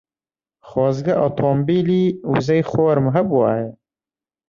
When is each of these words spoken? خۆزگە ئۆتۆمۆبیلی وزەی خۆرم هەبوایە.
خۆزگە 0.67 1.13
ئۆتۆمۆبیلی 1.21 2.03
وزەی 2.31 2.63
خۆرم 2.71 3.05
هەبوایە. 3.15 3.67